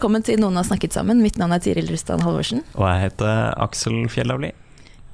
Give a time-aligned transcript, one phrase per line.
[0.00, 1.18] Velkommen til Noen har snakket sammen.
[1.20, 2.62] Mitt navn er Tiril Rustan Halvorsen.
[2.72, 4.48] Og jeg heter Aksel Fjellavli.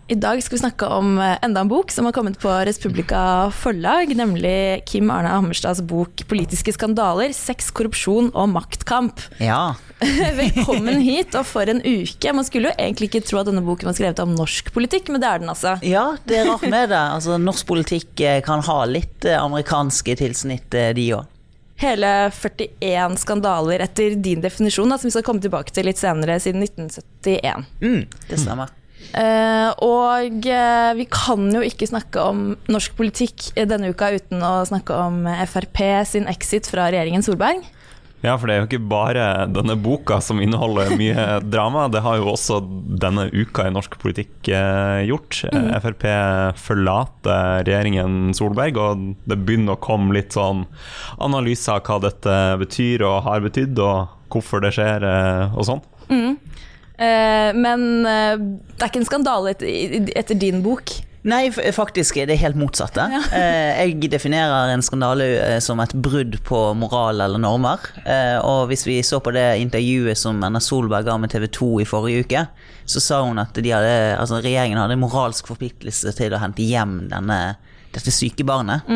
[0.06, 3.48] I dag skal vi snakke om eh, enda en bok som har kommet på Respublika
[3.50, 9.26] forlag, nemlig Kim Arne Hammerstads bok 'Politiske skandaler sex, korrupsjon og maktkamp'.
[9.42, 9.74] Ja.
[10.38, 12.30] Velkommen hit, og for en uke.
[12.30, 15.18] Man skulle jo egentlig ikke tro at denne boken var skrevet om norsk politikk, men
[15.18, 15.80] det er den altså.
[15.82, 17.06] ja, det er rart med det.
[17.18, 21.26] Altså, norsk politikk eh, kan ha litt eh, amerikanske tilsnitt, de òg.
[21.80, 26.38] Hele 41 skandaler etter din definisjon, da, som vi skal komme tilbake til litt senere,
[26.40, 27.66] siden 1971.
[27.84, 28.72] Mm, det stemmer.
[29.16, 32.40] Eh, og uh, vi kan jo ikke snakke om
[32.72, 37.64] norsk politikk denne uka uten å snakke om Frp sin exit fra regjeringen Solberg.
[38.24, 41.86] Ja, for det er jo ikke bare denne boka som inneholder mye drama.
[41.92, 42.62] Det har jo også
[43.02, 45.42] denne uka i norsk politikk eh, gjort.
[45.52, 45.68] Mm.
[45.84, 46.06] Frp
[46.60, 50.64] forlater regjeringen Solberg, og det begynner å komme litt sånn
[51.22, 55.84] analyser av hva dette betyr og har betydd, og hvorfor det skjer eh, og sånn.
[56.96, 60.94] Eh, men eh, det er ikke en skandale etter, etter din bok.
[61.26, 63.06] Nei, faktisk faktisk er det helt motsatte.
[63.10, 63.20] Ja.
[63.86, 67.82] jeg definerer en skandale eh, som et brudd på moral eller normer.
[68.04, 71.70] Eh, og hvis vi så på det intervjuet som Erna Solberg ga med TV 2
[71.82, 72.46] i forrige uke,
[72.86, 76.62] så sa hun at de hadde, altså regjeringen hadde en moralsk forpliktelse til å hente
[76.62, 77.56] hjem denne,
[77.94, 78.86] dette syke barnet.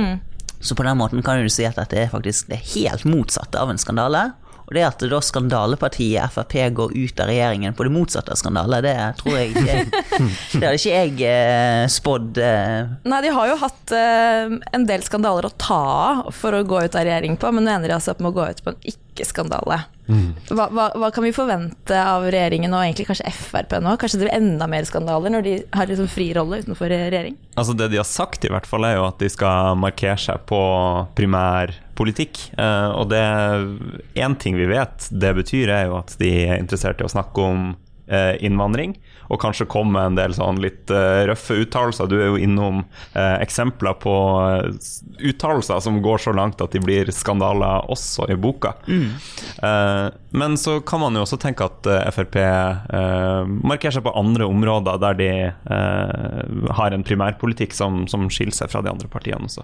[0.60, 3.72] Så på den måten kan du si at dette er faktisk det helt motsatte av
[3.72, 4.28] en skandale.
[4.70, 8.78] Og det at da skandalepartiet Frp går ut av regjeringen på det motsatte av skandale,
[8.86, 9.78] det tror jeg ikke
[10.60, 12.38] Det hadde ikke jeg eh, spådd.
[12.38, 12.92] Eh.
[13.10, 16.84] Nei, de har jo hatt eh, en del skandaler å ta av for å gå
[16.84, 18.74] ut av regjering på, men nå ender de altså opp med å gå ut på
[18.76, 18.78] en
[19.20, 19.82] ikke-skandale.
[20.50, 23.94] Hva, hva, hva kan vi forvente av regjeringen, og egentlig kanskje Frp nå?
[24.00, 27.36] Kanskje det blir enda mer skandaler når de har liksom fri rolle utenfor regjering?
[27.60, 30.42] Altså Det de har sagt, i hvert fall er jo at de skal markere seg
[30.50, 30.60] på
[31.18, 32.42] primærpolitikk.
[32.58, 33.22] Eh, og det
[34.18, 37.46] én ting vi vet det betyr, er jo at de er interessert i å snakke
[37.46, 37.70] om
[38.42, 38.96] innvandring.
[39.30, 42.08] Og kanskje komme med en del sånn litt eh, røffe uttalelser.
[42.10, 42.80] Du er jo innom
[43.14, 44.88] eh, eksempler på eh,
[45.30, 48.74] uttalelser som går så langt at de blir skandaler også i boka.
[48.90, 54.16] Eh, men så kan man jo også tenke at eh, Frp eh, markerer seg på
[54.18, 59.10] andre områder der de eh, har en primærpolitikk som, som skiller seg fra de andre
[59.10, 59.62] partiene også.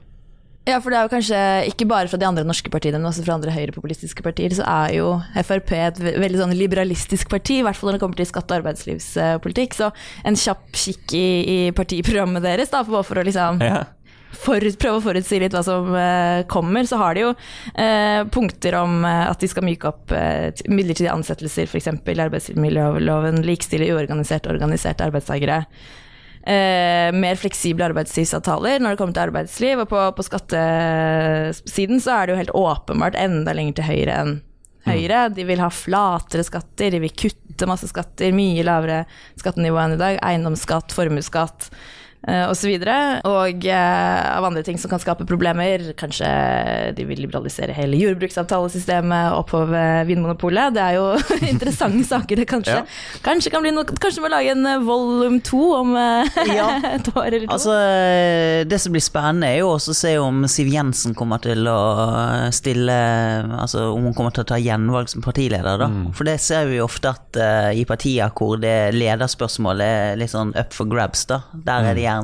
[0.67, 1.41] Ja, for det er jo kanskje
[1.71, 4.97] ikke bare fra de andre norske partiene, men også fra andre høyrepopulistiske partier, så er
[4.97, 5.13] jo
[5.47, 8.65] Frp et veldig sånn liberalistisk parti, i hvert fall når det kommer til skatte- og
[8.65, 9.77] arbeidslivspolitikk.
[9.79, 9.93] Så
[10.27, 13.85] en kjapp kikk i, i partiprogrammet deres, da, for, for å liksom Ja.
[14.43, 18.75] forut, prøve å forutsi litt hva som uh, kommer, så har de jo uh, punkter
[18.81, 20.11] om uh, at de skal myke opp
[20.67, 21.93] midlertidige ansettelser, f.eks.
[21.95, 25.63] i arbeidsmiljøloven, likestille uorganiserte og organiserte arbeidstakere.
[26.47, 29.81] Eh, mer fleksible arbeidstidsavtaler når det kommer til arbeidsliv.
[29.83, 34.37] Og på, på skattesiden så er det jo helt åpenbart enda lenger til høyre enn
[34.87, 35.25] Høyre.
[35.35, 39.01] De vil ha flatere skatter, de vil kutte masse skatter, mye lavere
[39.35, 40.19] skattenivå enn i dag.
[40.23, 41.67] Eiendomsskatt, formuesskatt
[42.27, 42.73] eh, osv.
[42.77, 45.93] Og, og eh, av andre ting som kan skape problemer.
[45.99, 46.29] Kanskje
[46.97, 50.75] de vil liberalisere hele jordbruksavtalesystemet, opphove Vinmonopolet.
[50.77, 51.07] Det er jo
[51.55, 52.81] interessante saker, det kanskje.
[52.83, 52.85] Ja.
[53.27, 56.69] Kanskje kan bli noe, kanskje må lage en eh, volum to om eh, Ja.
[56.97, 57.55] et år eller to.
[57.57, 61.43] Altså, eh, det som blir spennende, er jo også å se om Siv Jensen kommer
[61.43, 61.79] til å
[62.55, 62.95] stille
[63.57, 65.89] Altså om hun kommer til å ta gjenvalg som partileder, da.
[66.17, 70.53] For det ser vi ofte at uh, i partier hvor det lederspørsmålet er litt sånn
[70.59, 71.41] up for grabs, da.
[71.67, 72.16] Der er det gjerne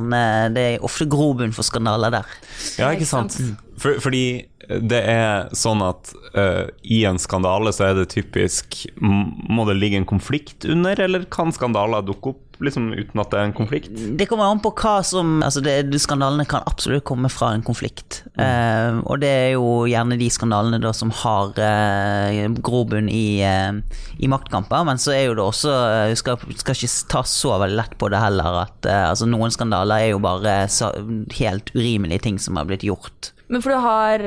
[0.53, 2.33] Det er ofte grobunn for skandaler der.
[2.79, 3.37] Ja, ikke sant?
[3.81, 4.25] For, fordi
[4.63, 9.99] det er sånn at uh, i en skandale så er det typisk Må det ligge
[9.99, 13.91] en konflikt under, eller kan skandaler dukke opp liksom uten at det er en konflikt?
[14.19, 18.21] Det kommer an på hva som altså det, Skandalene kan absolutt komme fra en konflikt.
[18.39, 23.79] Eh, og det er jo gjerne de skandalene da som har uh, grobunn i, uh,
[24.19, 24.85] i maktkamper.
[24.87, 25.73] Men så er jo det også
[26.11, 28.63] Du skal, skal ikke ta så veldig lett på det heller.
[28.65, 30.91] At altså noen skandaler er jo bare så,
[31.39, 33.33] helt urimelige ting som har blitt gjort.
[33.51, 34.23] Men for du har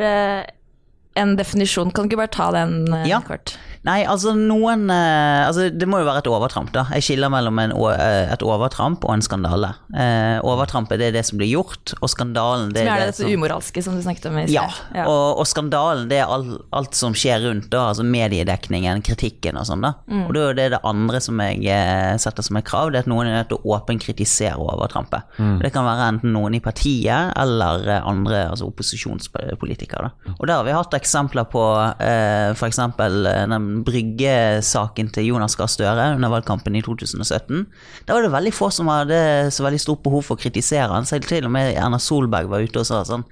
[1.16, 1.92] en definisjon.
[1.92, 3.20] Kan du ikke bare ta den eh, Ja.
[3.26, 3.56] kort?
[3.86, 6.82] Nei, altså noen eh, altså Det må jo være et overtramp, da.
[6.96, 9.68] Jeg skiller mellom en, eh, et overtramp og en skandale.
[9.94, 13.12] Eh, overtrampet det er det som blir gjort, og skandalen det Som er er det,
[13.12, 15.04] det som umoralske som du snakket om i Ja, ja.
[15.06, 19.68] Og, og skandalen det er all, alt som skjer rundt, da, altså mediedekningen, kritikken og
[19.70, 19.86] sånn.
[19.86, 19.92] da.
[20.10, 20.24] Mm.
[20.26, 23.06] Og da er det det andre som jeg eh, setter som et krav, det er
[23.06, 25.30] at noen er nødt til å åpent kritisere overtrampet.
[25.62, 30.10] Det kan være enten noen i partiet eller eh, andre, altså opposisjonspolitikere.
[30.10, 30.34] da.
[30.40, 31.64] Og der har vi hatt eksempler på
[32.02, 32.82] eh, f.eks.
[32.98, 37.66] den bryggesaken til Jonas Gahr Støre under valgkampen i 2017.
[38.06, 39.20] Da var det veldig få som hadde
[39.54, 42.66] så veldig stort behov for å kritisere han, selv til og med Erna Solberg var
[42.66, 43.24] ute og sa sånn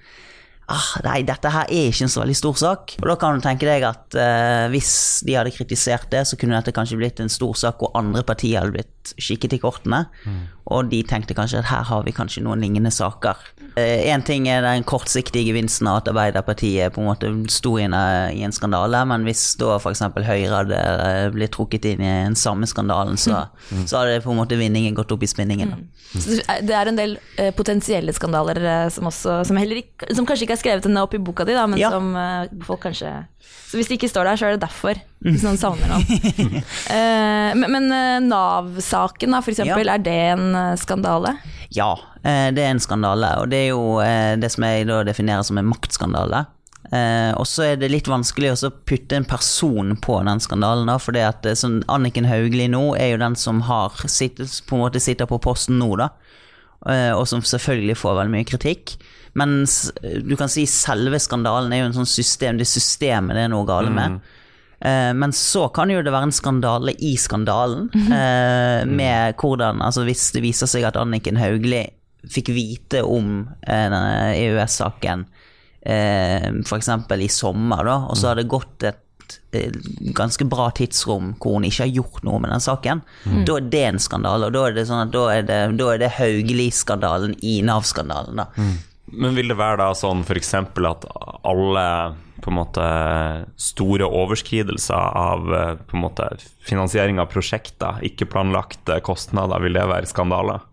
[0.70, 2.96] ah, nei, dette her er ikke en så veldig stor sak.
[3.02, 4.94] Og da kan du tenke deg at eh, hvis
[5.26, 8.62] de hadde kritisert det, så kunne dette kanskje blitt en stor sak hvor andre partier
[8.62, 10.06] hadde blitt kikket i kortene.
[10.72, 13.36] Og de tenkte kanskje at her har vi kanskje noen lignende saker.
[13.76, 17.92] Én ting er den kortsiktige gevinsten av at Arbeiderpartiet på en måte sto i en,
[18.32, 20.00] i en skandale, men hvis da f.eks.
[20.14, 23.42] Høyre hadde eh, blitt trukket inn i den samme skandalen, så,
[23.84, 25.74] så hadde på en måte vinningen gått opp i spinningen.
[25.74, 25.90] Mm.
[26.14, 30.24] Så det er- er en del eh, potensielle skandaler eh, som, også, som, ikke, som
[30.26, 31.90] kanskje ikke er skrevet opp i boka di, da, men Ja.
[31.90, 33.10] som eh, folk kanskje
[33.68, 34.98] Så hvis de ikke står der, så er det derfor.
[35.24, 36.62] Hvis noen savner noen.
[36.94, 39.94] Eh, men men eh, Nav-saken, da, eksempel, Ja.
[39.96, 41.36] er det en eh, skandale?
[41.74, 41.92] Ja,
[42.22, 43.98] det er en skandale, og det er jo
[44.40, 46.44] det som jeg definerer som en maktskandale.
[46.92, 50.98] Eh, og så er det litt vanskelig å putte en person på den skandalen, da,
[51.02, 55.02] for at sånn Anniken Hauglie nå er jo den som har sittet, på en måte
[55.02, 56.10] sitter på posten nå, da.
[56.86, 58.96] Eh, og som selvfølgelig får veldig mye kritikk.
[59.34, 63.52] Mens du kan si selve skandalen er jo en sånn system, det systemet det er
[63.52, 64.20] noe gale med.
[64.80, 70.04] Eh, Men så kan jo det være en skandale i skandalen, eh, med hvordan Altså
[70.04, 71.90] hvis det viser seg at Anniken Hauglie
[72.30, 73.90] fikk vite om eh,
[74.38, 75.26] EØS-saken
[75.84, 76.88] eh, f.eks.
[77.20, 79.00] i sommer, da, og så har det gått et
[80.14, 83.00] ganske bra tidsrom hvor hun ikke har gjort noe med den saken,
[83.46, 84.46] da er det en skandale.
[84.46, 88.46] Og da er det sånn det, det Hauglie-skandalen i Nav-skandalen, da.
[89.12, 90.54] Men vil det være da sånn f.eks.
[90.54, 91.08] at
[91.44, 91.88] alle
[92.44, 92.84] på en måte
[93.60, 96.28] store overskridelser av eh, på en måte
[96.66, 100.64] finansiering av prosjekter, ikke planlagte kostnader, vil det være skandaler?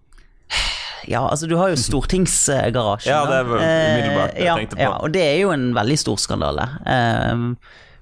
[1.10, 3.10] Ja, altså du har jo stortingsgarasjen.
[3.10, 4.84] Ja, det er umiddelbart det jeg Eh, ja, tenkte på.
[4.84, 6.68] Ja, og det er jo en veldig stor skandale.
[6.86, 7.56] Um,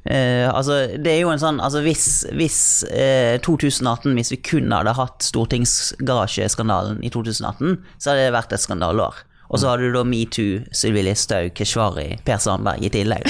[0.09, 4.71] Uh, altså, det er jo en sånn Altså, hvis, hvis uh, 2018, hvis vi kun
[4.71, 9.19] hadde hatt stortingsgarasjeskandalen i 2018, så hadde det vært et skandaleår.
[9.49, 13.25] Og så hadde du da metoo, Sylvi Listhaug, Keshvari, Per Sandberg i tillegg.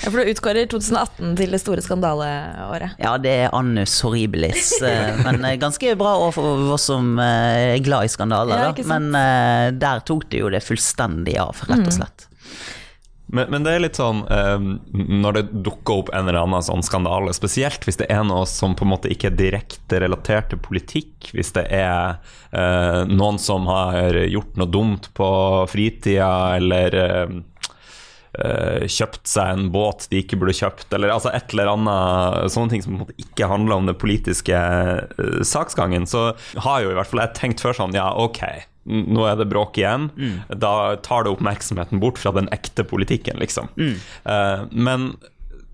[0.00, 2.94] Ja, for du utkårer 2018 til det store skandaleåret.
[3.02, 4.70] Ja, det er annus horribilis.
[4.82, 8.86] eh, Men eh, ganske bra år for oss som eh, er glad i skandaler, Ja.
[8.88, 9.12] Men
[9.80, 12.26] der tok det jo det fullstendig av, rett og slett.
[13.32, 16.82] Men, men det er litt sånn eh, når det dukker opp en eller annen sånn
[16.86, 20.62] skandale, spesielt hvis det er noe som på en måte ikke er direkte relatert til
[20.64, 22.18] politikk, hvis det er
[22.50, 25.30] eh, noen som har gjort noe dumt på
[25.70, 27.38] fritida, eller eh,
[28.38, 32.74] eh, kjøpt seg en båt de ikke burde kjøpt, eller altså et eller annet sånne
[32.74, 36.30] ting som på en måte ikke handler om den politiske uh, saksgangen, så
[36.64, 38.42] har jo i hvert fall jeg tenkt før sånn, ja ok,
[38.90, 40.08] nå er det bråk igjen,
[40.48, 43.68] da tar det oppmerksomheten bort fra den ekte politikken, liksom.
[44.24, 45.10] Eh, men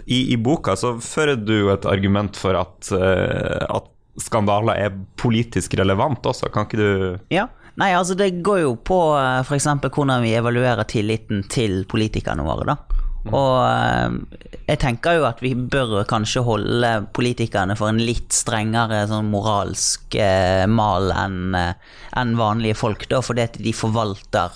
[0.05, 3.93] i, i boka så fører du jo et argument for at, at
[4.23, 6.91] skandaler er politisk relevant også, kan ikke du
[7.35, 7.49] Ja.
[7.77, 8.99] Nei, altså det går jo på
[9.45, 9.67] f.eks.
[9.85, 13.03] hvordan vi evaluerer tilliten til politikerne våre, da.
[13.27, 14.39] Og eh,
[14.71, 20.15] jeg tenker jo at vi bør kanskje holde politikerne for en litt strengere sånn moralsk
[20.15, 24.55] eh, mal enn en vanlige folk, da, fordi at de forvalter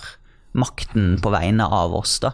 [0.57, 2.33] makten på vegne av oss, da.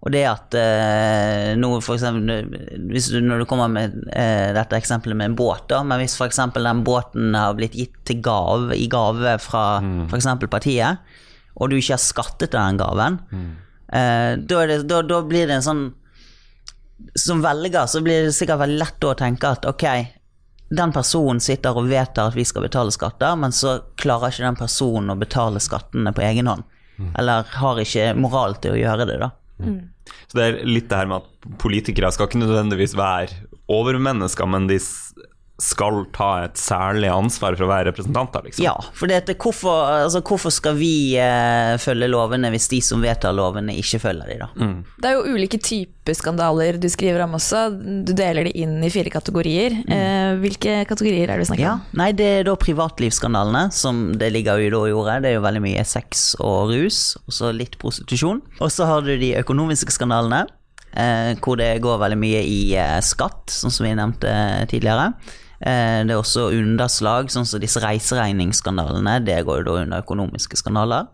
[0.00, 5.18] Og det at eh, noe for eksempel, du, Når du kommer med eh, dette eksempelet
[5.18, 6.40] med en båt, da, men hvis f.eks.
[6.56, 9.64] den båten har blitt gitt til gave, i gave fra
[10.08, 10.30] for f.eks.
[10.48, 11.02] partiet,
[11.60, 13.18] og du ikke har skattet den gaven,
[13.92, 15.82] eh, da, det, da, da blir det en sånn
[17.16, 19.84] Som velger så blir det sikkert veldig lett å tenke at ok,
[20.70, 24.58] den personen sitter og vedtar at vi skal betale skatter, men så klarer ikke den
[24.60, 26.64] personen å betale skattene på egen hånd.
[27.18, 29.30] Eller har ikke moral til å gjøre det, da.
[30.30, 33.28] Så det er litt det her med at politikere skal ikke nødvendigvis være
[33.70, 34.78] overmennesker, men de
[35.60, 38.64] skal ta et særlig ansvar for å være representanter, liksom.
[38.64, 43.34] Ja, for dette, hvorfor, altså, hvorfor skal vi eh, følge lovene hvis de som vedtar
[43.36, 44.48] lovene, ikke følger de, da?
[45.00, 47.66] Det er jo ulike typer skandaler du skriver om også.
[48.06, 49.76] Du deler de inn i fire kategorier.
[49.86, 51.84] Eh, hvilke kategorier er det du snakker Ja, om?
[52.00, 55.18] nei, det er da privatlivsskandalene, som det ligger jo da i ordet.
[55.24, 58.40] Det er jo veldig mye sex og rus, og så litt prostitusjon.
[58.60, 60.46] Og så har du de økonomiske skandalene,
[60.96, 64.32] eh, hvor det går veldig mye i eh, skatt, sånn som vi nevnte
[64.72, 65.12] tidligere.
[65.60, 69.18] Eh, det er også underslag, sånn som disse reiseregningsskandalene.
[69.26, 71.10] Det går jo da under økonomiske skandaler.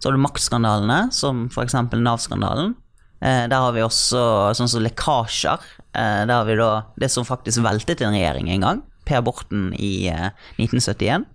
[0.00, 1.76] Så har du maktskandalene, som f.eks.
[1.92, 2.72] Nav-skandalen.
[3.20, 4.22] Eh, der har vi også
[4.56, 5.66] sånn som lekkasjer.
[5.92, 8.82] Eh, der har vi da det som faktisk veltet en regjering en gang.
[9.08, 11.28] Per Borten i eh, 1971.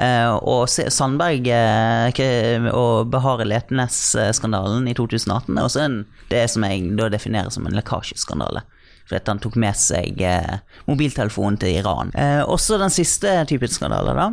[0.00, 1.50] Eh, og Sandberg
[2.72, 5.98] og Behare Letnes-skandalen i 2018 er også en,
[6.30, 8.64] det som jeg da definerer som en lekkasjeskandale.
[9.10, 12.12] Fordi at han tok med seg eh, mobiltelefonen til Iran.
[12.14, 14.28] Eh, også den siste typen skandaler, da.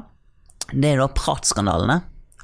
[0.70, 1.96] Det er da pratskandalene.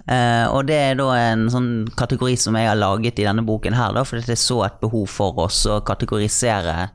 [0.09, 3.77] Eh, og det er da en sånn kategori som jeg har laget i denne boken
[3.77, 6.89] her, da, fordi jeg så et behov for oss å kategorisere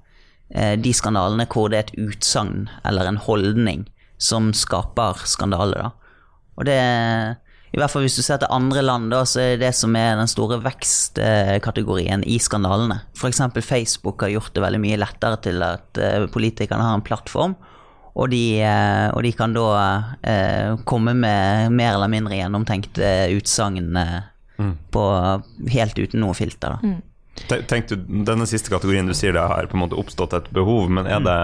[0.51, 3.87] eh, de skandalene hvor det er et utsagn eller en holdning
[4.19, 5.95] som skaper skandale, da.
[6.59, 6.81] Og det
[7.73, 10.17] i hvert fall hvis du ser til andre land, da, så er det som er
[10.17, 13.03] den store vekstkategorien i skandalene.
[13.17, 13.43] F.eks.
[13.61, 17.59] Facebook har gjort det veldig mye lettere til at eh, politikerne har en plattform,
[18.19, 19.69] og de, eh, og de kan da
[20.23, 24.73] eh, komme med mer eller mindre gjennomtenkte utsagn mm.
[25.77, 26.79] helt uten noe filter.
[26.79, 26.97] Da.
[27.47, 30.49] Te- Tenk du, Denne siste kategorien du sier det har på en måte oppstått et
[30.57, 31.39] behov, men er det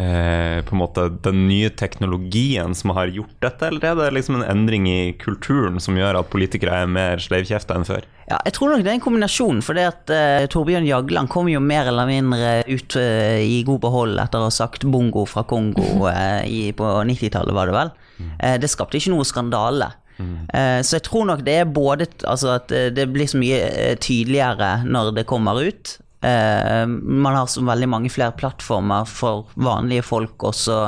[0.00, 4.40] eh, på en måte den nye teknologien som har gjort dette, eller er det liksom
[4.40, 8.08] en endring i kulturen som gjør at politikere er mer sleivkjefta enn før?
[8.30, 11.50] Ja, jeg tror nok det er en kombinasjon, for det at eh, Torbjørn Jagland kom
[11.50, 15.42] jo mer eller mindre ut eh, i god behold etter å ha sagt 'bongo fra
[15.42, 17.96] Kongo' eh, i, på 90-tallet, var det vel.
[18.38, 19.92] Eh, det skapte ikke noe skandale.
[20.20, 20.84] Mm.
[20.84, 23.94] så jeg tror nok det er både altså at eh, det blir så mye eh,
[23.96, 25.96] tydeligere når det kommer ut.
[26.20, 30.82] Eh, man har så veldig mange flere plattformer for vanlige folk også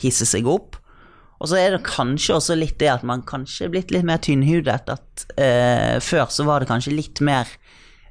[0.00, 0.76] hisse seg opp.
[1.36, 4.20] Og så er det kanskje også litt det at man kanskje er blitt litt mer
[4.24, 4.88] tynnhudet.
[4.88, 7.50] At eh, før så var det kanskje litt mer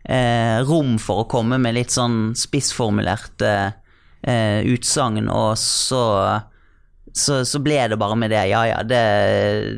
[0.04, 3.54] eh, rom for å komme med litt sånn spissformulerte
[4.22, 6.04] eh, utsagn, og så,
[7.16, 8.42] så Så ble det bare med det.
[8.52, 9.02] Ja ja, det,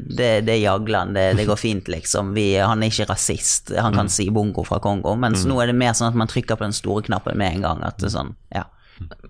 [0.10, 2.32] det, det er Jagland, det, det går fint, liksom.
[2.34, 3.70] Vi, han er ikke rasist.
[3.78, 5.14] Han kan si bongo fra Kongo.
[5.20, 7.68] Mens nå er det mer sånn at man trykker på den store knappen med en
[7.68, 7.84] gang.
[7.86, 8.66] At det sånn, ja.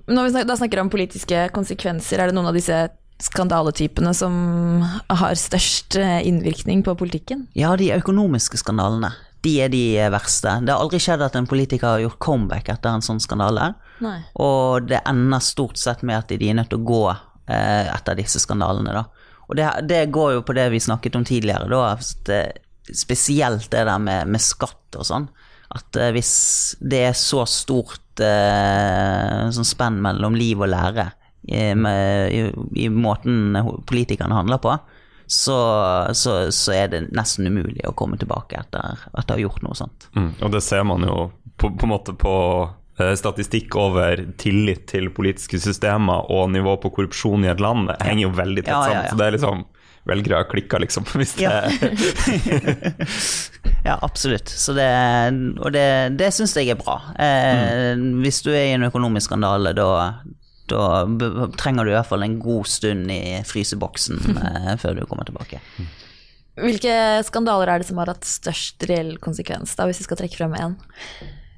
[0.07, 2.79] Når vi snakker, da snakker om politiske konsekvenser, er det noen av disse
[3.27, 4.33] skandaletypene som
[5.09, 7.47] har størst eh, innvirkning på politikken?
[7.59, 9.11] Ja, de økonomiske skandalene.
[9.43, 9.83] De er de
[10.13, 10.53] verste.
[10.63, 13.73] Det har aldri skjedd at en politiker har gjort comeback etter en sånn skandale.
[13.99, 14.19] Nei.
[14.39, 17.03] Og det ender stort sett med at de er nødt til å gå
[17.47, 18.93] eh, etter disse skandalene.
[18.95, 19.33] Da.
[19.47, 21.95] Og det, det går jo på det vi snakket om tidligere, da,
[22.27, 22.41] det,
[22.93, 25.29] spesielt det der med, med skatt og sånn.
[25.75, 26.33] At eh, hvis
[26.79, 31.09] det er så stort eh, sånn spenn mellom liv og lære
[31.47, 33.55] i, med, i, i måten
[33.87, 34.75] politikerne handler på,
[35.27, 35.57] så,
[36.15, 39.75] så, så er det nesten umulig å komme tilbake etter at de har gjort noe
[39.75, 40.07] sånt.
[40.15, 40.31] Mm.
[40.39, 41.17] Og det ser man jo
[41.59, 46.89] på, på en måte på eh, statistikk over tillit til politiske systemer og nivå på
[46.95, 49.03] korrupsjon i et land det henger jo veldig tett Ja, ja, sammen.
[49.03, 49.09] ja.
[49.11, 49.65] Så det er liksom
[50.07, 51.03] velgere har klikka, liksom.
[51.19, 51.67] Hvis det, Ja.
[53.87, 54.49] Ja, absolutt.
[54.49, 54.87] Så det,
[55.63, 55.83] og det,
[56.19, 56.97] det syns jeg er bra.
[57.19, 59.87] Eh, Hvis du er i en økonomisk skandale, da,
[60.71, 60.81] da
[61.59, 65.61] trenger du i hvert fall en god stund i fryseboksen eh, før du kommer tilbake.
[66.57, 70.39] Hvilke skandaler er det som har hatt størst reell konsekvens, da, hvis vi skal trekke
[70.39, 70.75] frem én?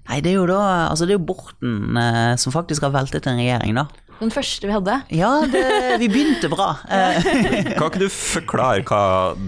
[0.10, 3.28] Nei, det er jo da Altså, det er jo Borten eh, som faktisk har veltet
[3.30, 3.88] en regjering, da.
[4.20, 4.98] Den første vi hadde.
[5.16, 5.62] Ja, det,
[6.02, 6.74] vi begynte bra.
[6.90, 9.02] Eh, kan ikke du forklare hva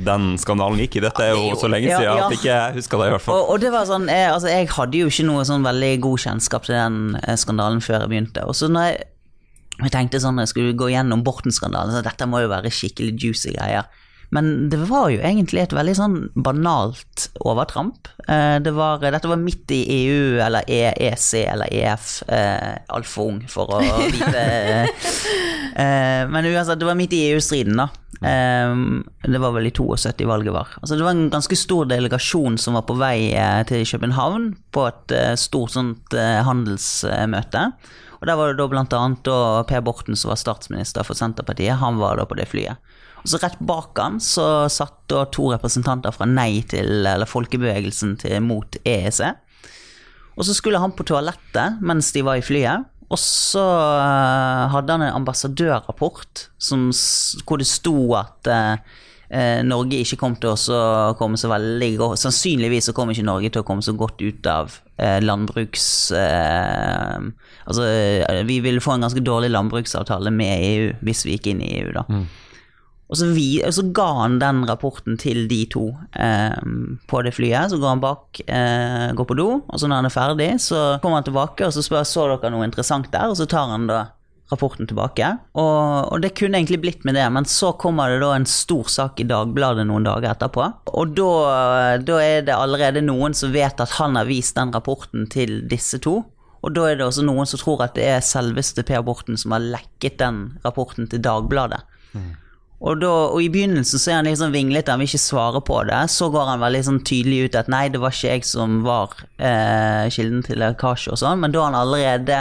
[0.05, 1.03] den skandalen gikk i?
[1.03, 2.27] Dette er jo så lenge siden ja.
[2.27, 3.39] at jeg ikke husker det, i hvert fall.
[3.41, 6.23] Og, og det var sånn, jeg, altså, jeg hadde jo ikke noe sånn veldig god
[6.25, 8.45] kjennskap til den eh, skandalen før jeg begynte.
[8.47, 9.09] Og så når jeg,
[9.81, 13.55] jeg tenkte sånn, jeg skulle gå gjennom Borten-skandalen, så dette må jo være skikkelig juicy
[13.57, 13.89] greier.
[14.31, 18.07] Men det var jo egentlig et veldig sånn banalt overtramp.
[18.31, 23.41] Eh, Det var, dette var midt i EU eller EEC eller EF, eh, altfor ung
[23.51, 24.45] for å vite.
[25.71, 27.85] Eh, men uansett, det var midt i EU-striden, da.
[28.21, 30.73] Det var vel i 72 valget var.
[30.81, 33.31] Altså, det var en ganske stor delegasjon som var på vei
[33.69, 37.63] til København på et stort sånt handelsmøte.
[38.19, 42.19] Og der var det da da Per Borten, som var statsminister for Senterpartiet, han var
[42.19, 42.77] da på det flyet.
[43.21, 48.15] Og så rett bak han så satt da to representanter fra Nei til, eller folkebevegelsen
[48.23, 49.21] til, mot EEC.
[50.37, 53.61] Og så skulle han på toalettet mens de var i flyet, Og så
[53.99, 56.89] eh, hadde han en ambassadørrapport som,
[57.45, 58.77] hvor det sto at eh,
[59.27, 63.51] eh, Norge ikke kom til å komme så veldig godt Sannsynligvis så kom ikke Norge
[63.51, 65.89] til å komme så godt ut av eh, landbruks...
[66.15, 67.27] Eh,
[67.65, 71.65] altså, eh, vi ville få en ganske dårlig landbruksavtale med EU hvis vi gikk inn
[71.67, 72.07] i EU, da.
[73.11, 76.55] Og så, vi, og så ga han den rapporten til de to eh,
[77.11, 77.73] på det flyet.
[77.73, 80.79] Så går han bak, eh, går på do, og så når han er ferdig, så
[81.03, 83.89] kommer han tilbake og så spør så dere noe interessant der, og så tar han
[83.91, 84.05] da
[84.51, 85.27] rapporten tilbake.
[85.59, 88.87] Og, og det kunne egentlig blitt med det, men så kommer det da en stor
[88.91, 90.65] sak i Dagbladet noen dager etterpå.
[90.91, 91.31] Og da,
[92.03, 95.99] da er det allerede noen som vet at han har vist den rapporten til disse
[96.03, 96.21] to.
[96.61, 99.55] Og da er det også noen som tror at det er selveste Per Borten som
[99.55, 101.81] har lekket den rapporten til Dagbladet.
[102.81, 105.83] Og, da, og i begynnelsen så er han sånn vinglete, han vil ikke svare på
[105.85, 105.99] det.
[106.09, 109.13] Så går han veldig sånn tydelig ut at nei, det var ikke jeg som var
[109.37, 112.39] eh, kilden til lekkasje og sånn, men da har han allerede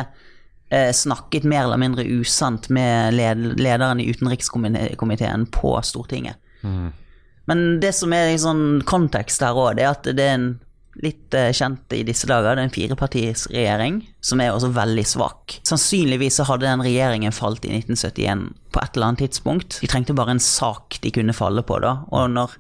[0.73, 6.41] eh, snakket mer eller mindre usant med led lederen i utenrikskomiteen på Stortinget.
[7.51, 10.51] Men det som er sånn kontekst her òg, det er at det er en
[11.05, 15.59] litt eh, kjent i disse dager, det er en firepartisregjering som er også veldig svak.
[15.69, 19.81] Sannsynligvis så hadde den regjeringen falt i 1971 på et eller annet tidspunkt.
[19.83, 22.01] De trengte bare en sak de kunne falle på, da.
[22.13, 22.57] Og når,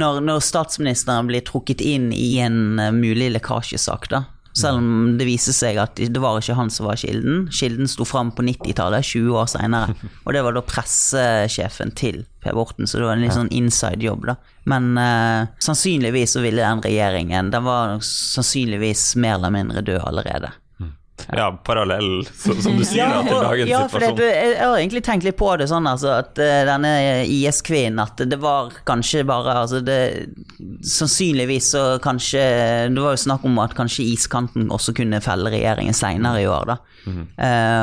[0.00, 4.24] når, når statsministeren blir trukket inn i en eh, mulig lekkasjesak, da,
[4.56, 7.46] selv om det viser seg at det var ikke han som var kilden.
[7.54, 9.96] Kilden sto fram på 90-tallet, 20 år seinere.
[10.24, 14.02] Og det var da pressesjefen til Per Borten, så det var en litt sånn inside
[14.04, 14.36] jobb, da.
[14.70, 20.52] Men uh, sannsynligvis så ville den regjeringen Den var sannsynligvis mer eller mindre død allerede.
[21.36, 24.76] Ja, parallell, så, som du sier, da, til og- dagens ja, for det, jeg har
[24.78, 26.92] egentlig tenkt litt på det sånn, altså, at eh, denne
[27.26, 29.98] IS-kvinnen At det var kanskje bare altså, det,
[30.86, 32.42] Sannsynligvis så kanskje
[32.90, 36.74] Det var jo snakk om at kanskje iskanten også kunne felle regjeringen seinere i år,
[36.74, 36.78] da.
[37.06, 37.24] Mm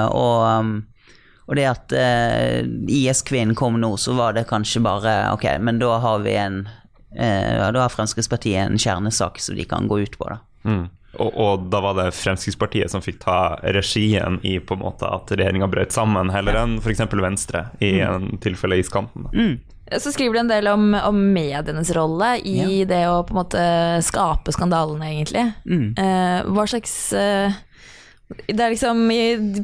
[0.07, 1.07] og, uh,
[1.47, 2.59] og det at uh,
[2.91, 7.53] IS-kvinnen kom nå, så var det kanskje bare Ok, men da har vi en uh,
[7.55, 10.39] ja, Da har Fremskrittspartiet en kjernesak som de kan gå ut på, da.
[10.67, 10.85] Mm.
[11.15, 15.31] Og, og da var det Fremskrittspartiet som fikk ta regien i på en måte at
[15.31, 17.05] regjeringa brøt sammen, heller enn f.eks.
[17.15, 19.29] Venstre i en tilfelle iskanten.
[19.33, 19.55] Mm.
[20.01, 23.63] Så skriver du en del om, om medienes rolle i det å på en måte
[24.03, 25.45] skape skandalene, egentlig.
[25.63, 27.55] Eh, hva slags eh,
[28.49, 29.05] Det er liksom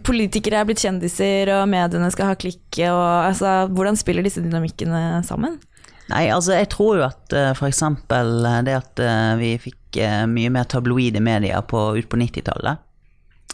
[0.07, 2.63] Politikere er blitt kjendiser, og mediene skal ha klikk.
[2.87, 5.59] Og, altså, hvordan spiller disse dynamikkene sammen?
[6.07, 7.83] Nei, altså jeg tror jo at f.eks.
[7.83, 9.07] eh, det at
[9.43, 12.81] vi fikk eh, mye mer tabloide medier på, ut på 90-tallet,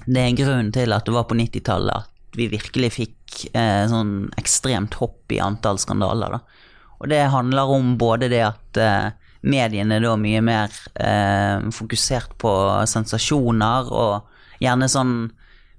[0.05, 4.29] det er grunnen til at det var på 90-tallet at vi virkelig fikk eh, sånn
[4.39, 6.37] ekstremt hopp i antall skandaler.
[6.37, 6.67] Da.
[6.99, 9.09] Og det handler om både det at eh,
[9.41, 12.53] mediene da mye mer eh, fokusert på
[12.91, 15.13] sensasjoner og gjerne sånn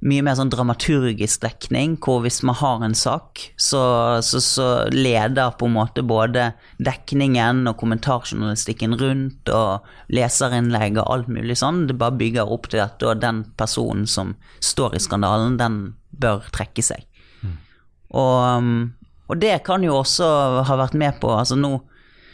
[0.00, 3.82] mye mer sånn dramaturgisk dekning, hvor hvis man har en sak, så,
[4.24, 11.28] så, så leder på en måte både dekningen og kommentarjournalistikken rundt og leserinnlegg og alt
[11.32, 11.84] mulig sånn.
[11.90, 14.34] Det bare bygger opp til at den personen som
[14.64, 17.04] står i skandalen, den bør trekke seg.
[18.10, 18.90] Og, um,
[19.30, 20.26] og det kan jo også
[20.66, 21.76] ha vært med på Altså nå,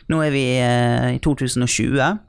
[0.09, 2.22] nå er vi eh, i 2020.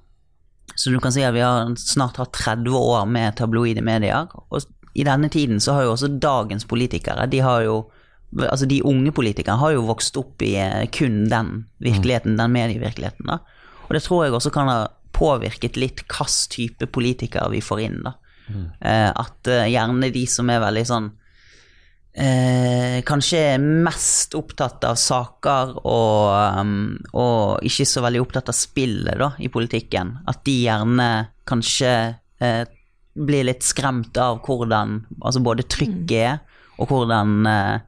[0.77, 4.27] Så du kan si at vi har snart hatt 30 år med tabloide medier.
[4.51, 4.65] Og
[4.97, 7.85] i denne tiden så har jo også dagens politikere, de har jo
[8.27, 13.23] Altså de unge politikerne har jo vokst opp i eh, kun den virkeligheten, den medievirkeligheten.
[13.23, 13.37] da.
[13.87, 14.81] Og det tror jeg også kan ha
[15.15, 18.01] påvirket litt hvilken type politikere vi får inn.
[18.03, 18.17] da.
[18.51, 21.07] Eh, at eh, gjerne de som er veldig sånn
[22.17, 29.19] eh, kanskje mest opptatt av saker og, um, og ikke så veldig opptatt av spillet
[29.19, 30.17] da, i politikken.
[30.27, 31.09] At de gjerne
[31.47, 31.93] kanskje
[32.41, 32.63] eh,
[33.17, 36.39] blir litt skremt av hvordan altså både trykket er,
[36.77, 37.79] og hvordan, eh,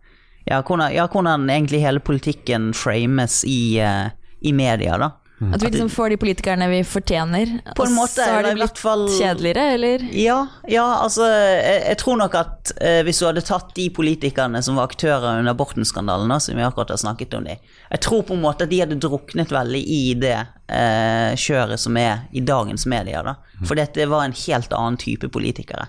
[0.50, 4.10] ja, hvordan Ja, hvordan egentlig hele politikken frames i, eh,
[4.42, 5.12] i media, da.
[5.40, 7.52] At vi liksom får de politikerne vi fortjener.
[7.76, 10.04] På en måte, så har det blitt fall- kjedeligere, eller?
[10.12, 14.60] Ja, ja altså jeg, jeg tror nok at eh, hvis du hadde tatt de politikerne
[14.66, 17.56] som var aktører under Borten-skandalen, som vi akkurat har snakket om de,
[17.90, 20.36] jeg tror på en måte at de hadde druknet veldig i det
[20.68, 23.24] eh, kjøret som er i dagens medier.
[23.24, 23.38] da.
[23.64, 25.88] For dette var en helt annen type politikere.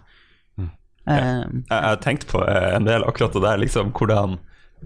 [1.09, 4.39] Eh, Jeg jeg har tenkt på eh, en del akkurat det der, liksom hvordan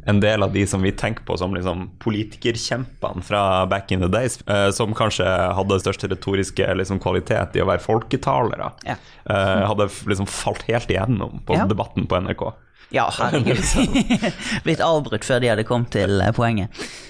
[0.07, 4.09] en del av de som vi tenker på som liksom politikerkjempene fra back in the
[4.09, 8.97] days, eh, som kanskje hadde største retoriske liksom, kvalitet i å være folketalere, Ja.
[9.31, 11.67] eh, hadde liksom falt helt igjennom på Ja.
[11.67, 12.53] debatten på NRK.
[12.91, 13.59] Ja, herregud.
[14.65, 16.69] Blitt avbrutt før de hadde kommet til eh, poenget.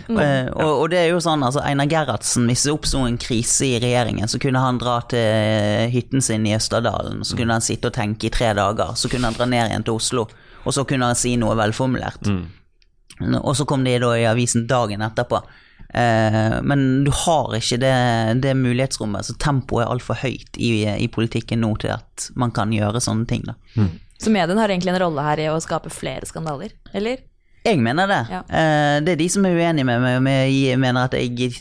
[0.09, 3.67] Eh, og, og det er jo sånn, altså Einar Gerhardsen, hvis det oppsto en krise
[3.67, 7.91] i regjeringen, så kunne han dra til hytten sin i Østerdalen, så kunne han sitte
[7.91, 8.95] og tenke i tre dager.
[8.97, 10.29] Så kunne han dra ned igjen til Oslo,
[10.65, 12.23] og så kunne han si noe velformulert.
[13.41, 15.43] Og så kom de da i avisen dagen etterpå.
[15.95, 17.95] Eh, men du har ikke det,
[18.43, 22.75] det mulighetsrommet, så tempoet er altfor høyt i, i politikken nå til at man kan
[22.75, 23.45] gjøre sånne ting.
[23.47, 23.55] da.
[24.19, 27.23] Så mediene har egentlig en rolle her i å skape flere skandaler, eller?
[27.65, 28.23] Jeg mener det.
[28.33, 28.41] Ja.
[28.45, 31.55] Eh, det er de som er uenige med meg, og jeg mener at jeg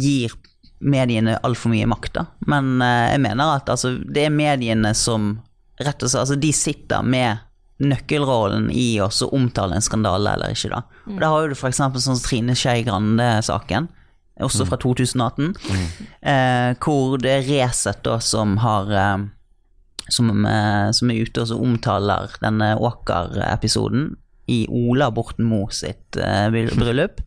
[0.00, 0.34] gir
[0.80, 2.14] mediene altfor mye makt.
[2.16, 2.24] da.
[2.50, 5.34] Men eh, jeg mener at altså, det er mediene som
[5.80, 7.44] rett og slett altså, De sitter med
[7.80, 10.70] nøkkelrollen i å omtale en skandale eller ikke.
[10.74, 10.82] da.
[11.08, 11.80] Og Da har du f.eks.
[12.04, 13.88] sånn Trine Skei Grande-saken.
[14.40, 15.50] Også fra 2018.
[16.24, 19.26] Eh, hvor det er Resett da som har eh,
[20.10, 24.14] som, eh, som er ute og så omtaler denne Åker-episoden
[24.50, 26.48] i Ola Borten Moe sitt eh,
[26.80, 27.20] bryllup.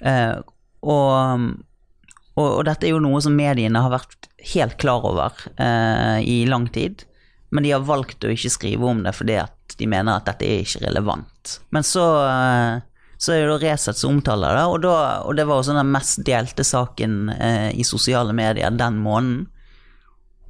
[0.00, 0.36] Eh,
[0.86, 1.50] og,
[2.38, 5.34] og, og dette er jo noe som mediene har vært helt klar over
[6.22, 7.02] i lang tid.
[7.50, 10.46] Men de har valgt å ikke skrive om det fordi at de mener at dette
[10.46, 11.58] er ikke relevant.
[11.74, 12.80] Men så, eh,
[13.16, 15.92] så er det da Resett som omtaler det, og, da, og det var også den
[15.94, 19.46] mest delte saken eh, i sosiale medier den måneden.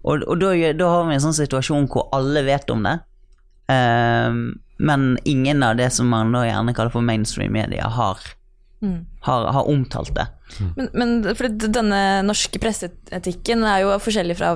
[0.02, 2.96] Og, og da, da har vi en sånn situasjon hvor alle vet om det,
[3.74, 4.40] eh,
[4.78, 8.22] men ingen av det som man da gjerne kaller for mainstream media, har,
[9.26, 10.28] har, har omtalt det.
[10.76, 14.54] Men, men for denne norske presseetikken er jo forskjellig fra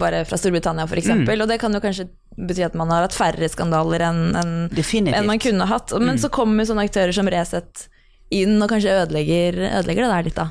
[0.00, 3.16] bare fra Storbritannia f.eks., eksempel og det kan jo kanskje bety at man har hatt
[3.16, 5.92] færre skandaler enn en, en man kunne hatt.
[6.00, 7.86] Men så kommer sånne aktører som Resett
[8.32, 10.46] inn og kanskje ødelegger, ødelegger det der litt, da.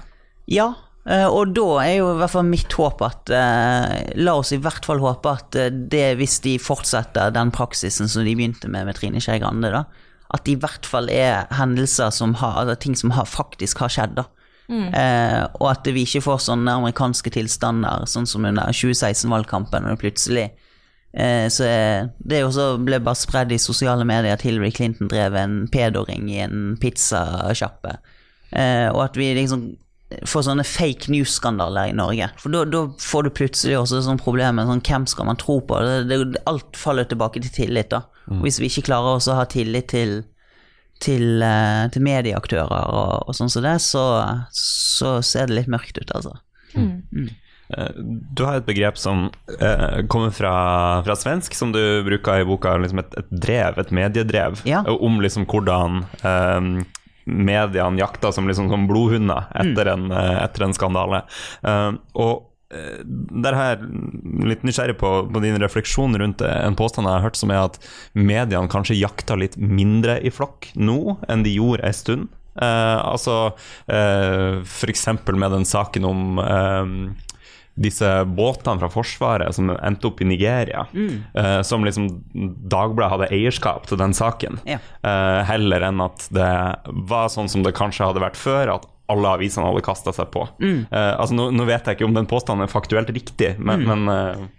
[0.52, 0.68] Ja,
[1.08, 4.60] eh, og da er jo i hvert fall mitt håp at eh, La oss i
[4.62, 8.90] hvert fall håpe at eh, det, hvis de fortsetter den praksisen som de begynte med
[8.90, 9.86] med Trine Skei Grande, da,
[10.32, 13.92] at det i hvert fall er hendelser som har, altså ting som har, faktisk har
[13.92, 14.20] skjedd.
[14.22, 14.30] da.
[14.72, 20.48] Eh, og at vi ikke får sånne amerikanske tilstander, sånn som under 2016-valgkampen, og plutselig
[20.48, 24.72] eh, så er, Det er jo også ble bare spredd i sosiale medier at Hillary
[24.76, 27.98] Clinton drev en pedoring i en pizzasjappe.
[28.52, 29.72] Eh, og at vi liksom
[30.28, 32.28] får sånne fake news-skandaler i Norge.
[32.42, 35.78] For da, får du plutselig også sånn problem med sånn, hvem skal man tro på?
[35.88, 37.92] Det, det, alt faller tilbake til tillit.
[37.94, 38.04] da.
[38.28, 38.42] Mm.
[38.44, 40.22] Hvis vi ikke klarer også å ha tillit til
[41.02, 44.04] til, eh, til medieaktører og, og sånn som det, så,
[44.54, 46.38] så ser det litt mørkt ut, altså.
[47.72, 47.92] Eh,
[48.36, 50.54] Du har et begrep som eh, kommer fra,
[51.06, 54.84] fra svensk, som du bruker i boka, liksom et, et drev, et mediedrev, Ja.
[54.86, 56.86] eh, om liksom hvordan eh,
[57.32, 61.24] mediene jakter som liksom som blodhunder etter, en, eh, etter en skandale.
[61.64, 63.90] Eh, og der har jeg
[64.48, 67.80] litt nysgjerrig på, på din refleksjon rundt en påstand jeg har hørt som er at
[68.16, 72.30] mediene kanskje jakter litt mindre i flokk nå enn de gjorde en stund.
[72.56, 73.36] Eh, altså
[73.88, 75.06] eh, f.eks.
[75.32, 76.96] med den saken om eh,
[77.82, 82.10] disse båtene fra Forsvaret som endte opp i Nigeria, eh, som liksom
[82.70, 84.78] Dagbladet hadde eierskap til den saken, Ja.
[85.08, 86.50] eh, heller enn at det
[87.08, 90.46] var sånn som det kanskje hadde vært før, at alle avisene hadde kasta seg på.
[90.90, 94.12] Eh, altså nå, nå vet jeg ikke om den påstanden er faktuelt riktig, men, men
[94.12, 94.50] uh...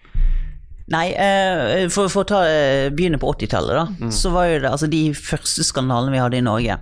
[0.93, 2.41] Nei, eh, for, for å ta,
[2.93, 4.11] begynne på 80-tallet, da.
[4.13, 6.77] Så var jo det, altså De første skandalene vi hadde i Norge,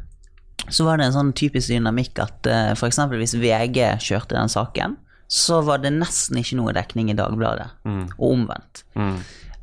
[0.70, 2.98] så var det en sånn typisk dynamikk at uh, f.eks.
[3.12, 4.96] hvis VG kjørte den saken,
[5.30, 8.82] så var det nesten ikke noe dekning i Dagbladet, og omvendt.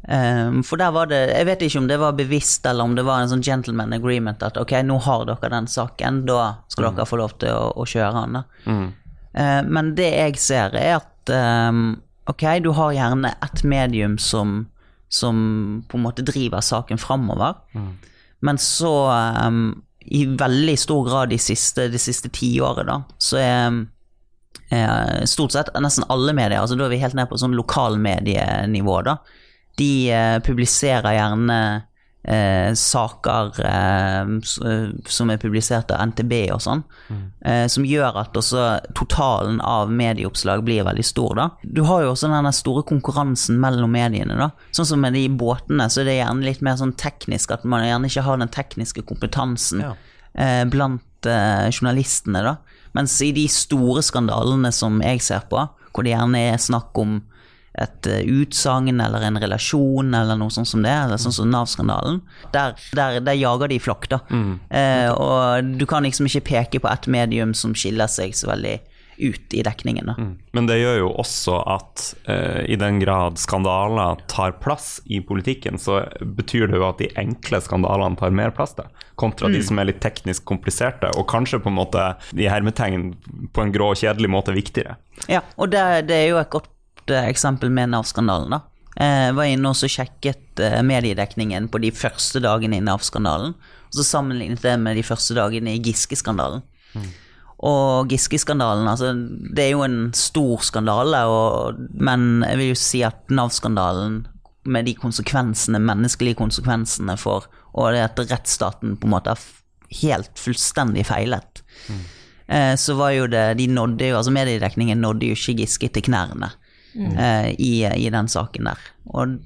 [0.07, 3.03] Eh, for der var det Jeg vet ikke om det var bevisst, eller om det
[3.07, 7.07] var en sånn gentleman agreement at ok, nå har dere den saken, da skal dere
[7.09, 8.41] få lov til å, å kjøre den.
[8.65, 8.87] Mm.
[9.37, 11.33] Uh, men det jeg ser, er at
[11.69, 11.97] um,
[12.31, 14.61] ok, du har gjerne et medium som,
[15.11, 15.37] som
[15.91, 17.59] på en måte driver saken framover,
[18.45, 18.93] men så
[19.43, 23.79] um, i veldig stor grad de siste, de siste tiåret, da, så er
[24.71, 29.01] eh, stort sett nesten alle medier, altså da er vi helt ned på sånn lokalmedienivå,
[29.07, 29.17] da,
[29.77, 31.57] de eh, publiserer gjerne
[32.27, 34.21] eh, saker eh,
[34.67, 36.81] eh, som er publisert av NTB og sånn,
[37.45, 38.65] eh, som gjør at også
[38.97, 41.35] totalen av medieoppslag blir veldig stor.
[41.39, 41.49] da.
[41.63, 44.35] Du har jo også den store konkurransen mellom mediene.
[44.37, 44.49] da.
[44.75, 47.85] Sånn som med de båtene, så er det gjerne litt mer sånn teknisk, at man
[47.85, 49.93] gjerne ikke har den tekniske kompetansen Ja.
[50.35, 52.43] eh, blant journalistene.
[52.43, 52.57] da.
[52.93, 57.21] Mens i de store skandalene som jeg ser på, hvor det gjerne er snakk om
[57.77, 62.21] et eh, utsagn eller en relasjon eller noe sånt som det, eller sånn som Nav-skandalen,
[62.55, 64.21] der, der, der jager de i flokk, da.
[64.69, 68.79] Eh, og du kan liksom ikke peke på et medium som skiller seg så veldig
[69.17, 70.05] ut i dekningen.
[70.05, 70.15] Da.
[70.17, 70.37] Mm.
[70.51, 75.79] Men det gjør jo også at eh, i den grad skandaler tar plass i politikken,
[75.81, 79.57] så betyr det jo at de enkle skandalene tar mer plass, da, kontra mm.
[79.57, 83.11] de som er litt teknisk kompliserte, og kanskje på en måte i hermetegn
[83.53, 84.97] på en grå og kjedelig måte viktigere.
[85.25, 86.69] Ja, og det, det er jo et godt
[87.15, 88.51] eksempel med Nav-skandalen.
[88.55, 88.61] da.
[88.97, 93.53] Jeg var inne og sjekket uh, mediedekningen på de første dagene i Nav-skandalen,
[93.87, 96.63] og så sammenlignet det med de første dagene i Giske-skandalen.
[96.97, 97.11] Mm.
[97.67, 99.13] Og Giske-skandalen, altså,
[99.53, 104.25] det er jo en stor skandale, og, men jeg vil jo si at Nav-skandalen,
[104.67, 109.43] med de konsekvensene, menneskelige konsekvensene for Og det at rettsstaten på en måte har
[110.01, 112.01] helt fullstendig feilet, mm.
[112.51, 116.03] eh, så var jo det De nådde jo Altså, mediedekningen nådde jo ikke Giske til
[116.09, 116.51] knærne
[116.93, 117.13] mm.
[117.17, 118.87] eh, i, i, den saken der.
[119.13, 119.37] Og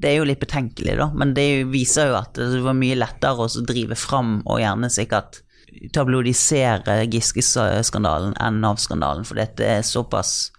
[0.00, 3.46] det er jo litt betenkelig, da, men det viser jo at det var mye lettere
[3.46, 5.40] å drive fram og gjerne sikkert
[5.94, 10.52] tabloidisere Giske-skandalen enn Nav-skandalen, for dette er såpass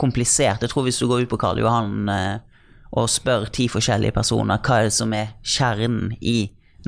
[0.00, 0.62] komplisert.
[0.64, 2.36] Jeg tror hvis du går ut på Karl Johan eh,
[2.94, 6.38] og spør ti forskjellige personer hva er det som er kjernen i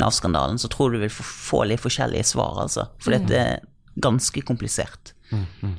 [0.01, 2.91] Nav-skandalen, så tror du vil få litt forskjellige svar, altså.
[3.01, 3.17] For mm.
[3.17, 3.63] dette er
[4.05, 5.15] ganske komplisert.
[5.31, 5.77] Mm, mm.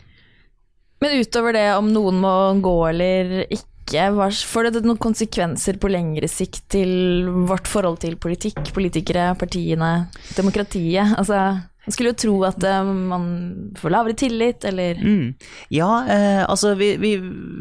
[1.03, 4.10] Men utover det om noen må gå eller ikke,
[4.49, 9.91] får det noen konsekvenser på lengre sikt til vårt forhold til politikk, politikere, partiene,
[10.36, 11.13] demokratiet?
[11.15, 13.27] Altså, man skulle jo tro at uh, man
[13.79, 15.27] får lavere tillit, eller mm.
[15.71, 17.13] Ja, eh, altså vi, vi,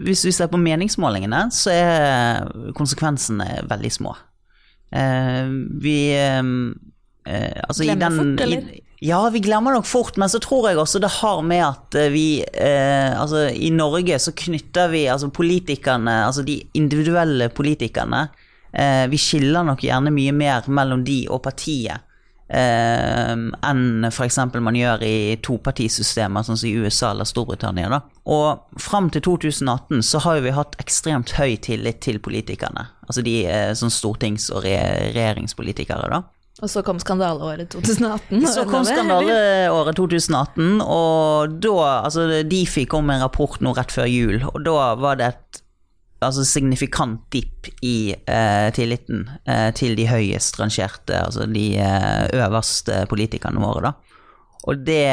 [0.09, 4.17] hvis vi ser på meningsmålingene, så er konsekvensene veldig små.
[4.91, 5.47] Eh,
[5.83, 6.43] vi eh,
[7.27, 8.67] eh Altså Glemmer i den fort, eller?
[8.75, 11.97] I, ja, vi glemmer nok fort, men så tror jeg også det har med at
[12.01, 18.29] eh, vi eh, Altså, i Norge så knytter vi altså politikerne, altså de individuelle politikerne
[18.73, 22.07] eh, Vi skiller nok gjerne mye mer mellom de og partiet.
[22.49, 24.39] Eh, enn f.eks.
[24.55, 27.91] man gjør i topartisystemer, sånn som i USA eller Storbritannia.
[27.93, 28.01] Da.
[28.33, 32.89] Og fram til 2018 så har vi hatt ekstremt høy tillit til politikerne.
[33.05, 36.23] Altså de eh, sånn stortings- og regjeringspolitikere, da.
[36.63, 38.47] Og så kom skandaleåret 2018.
[38.49, 44.09] Så kom skandaleåret 2018, og da Altså, Difi kom med en rapport nå rett før
[44.09, 45.61] jul, og da var det et
[46.25, 53.05] altså, signifikant dipp i eh, tilliten eh, til de høyest rangerte, altså de eh, øverste
[53.11, 54.17] politikerne våre, da.
[54.67, 55.07] Og det,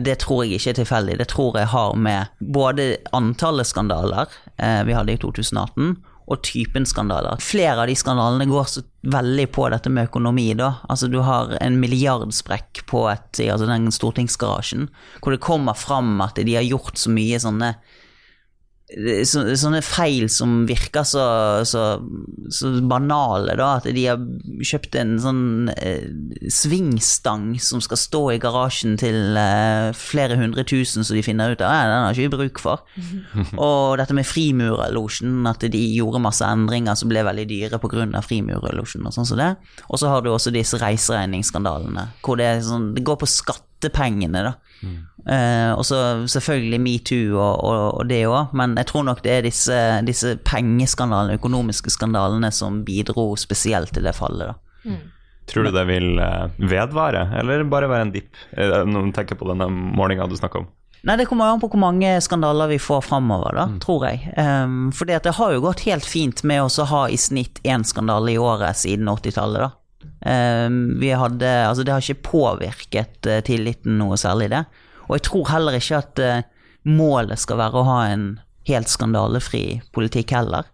[0.00, 1.18] det, tror jeg ikke er tilfeldig.
[1.20, 6.86] Det tror jeg har med både antallet skandaler eh, vi hadde i 2018, og typen
[6.88, 7.40] skandaler.
[7.44, 8.82] Flere av de skandalene går så
[9.12, 10.70] veldig på dette med økonomi, da.
[10.88, 14.88] Altså du har en milliardsprekk på et, altså den stortingsgarasjen,
[15.20, 17.74] hvor det kommer fram at de har gjort så mye sånne
[18.84, 21.22] så, sånne feil som virker så,
[21.64, 21.84] så,
[22.52, 23.68] så, banale, da.
[23.80, 24.20] At de har
[24.60, 26.10] kjøpt en sånn eh,
[26.52, 31.64] svingstang som skal stå i garasjen til eh, flere hundre tusen, så de finner ut
[31.64, 32.84] at at den har ikke vi bruk for.
[33.56, 38.22] Og dette med frimurerlosjen, at de gjorde masse endringer som ble veldig dyre pga.
[38.24, 39.54] frimurerlosjen og sånn som det.
[39.88, 43.32] Og så har du også disse reiseregningsskandalene, hvor det, sånn, det går på
[43.84, 44.54] skattepengene, da.
[44.84, 45.00] Mm.
[45.24, 49.32] Uh, og så selvfølgelig metoo og, og, og, det òg, men jeg tror nok det
[49.32, 54.52] er disse, disse pengeskandalene, økonomiske skandalene, som bidro spesielt til det fallet.
[54.52, 54.54] da.
[54.84, 55.02] Mm.
[55.48, 59.40] Tror du det vil uh, vedvare, eller bare være en dipp, uh, når du tenker
[59.40, 60.72] på denne målinga du snakker om?
[61.04, 63.80] Nei, Det kommer an på hvor mange skandaler vi får framover, da, mm.
[63.84, 64.22] tror jeg.
[64.40, 68.32] Um, for det har jo gått helt fint med å ha i snitt én skandale
[68.32, 69.66] i året siden 80-tallet.
[69.66, 69.83] da.
[70.24, 74.64] Um, vi hadde, altså Det har ikke påvirket tilliten noe særlig, det.
[75.08, 76.46] Og jeg tror heller ikke at uh,
[76.88, 78.26] målet skal være å ha en
[78.68, 80.68] helt skandalefri politikk heller.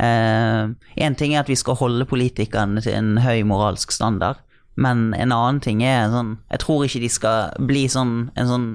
[0.00, 0.72] Én
[1.12, 4.40] uh, ting er at vi skal holde politikerne til en høy moralsk standard,
[4.80, 8.70] men en annen ting er sånn Jeg tror ikke de skal bli sånn en sånn